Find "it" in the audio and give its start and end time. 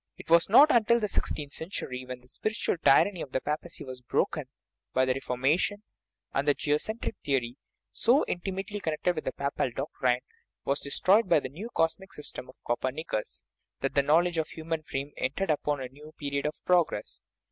0.17-0.31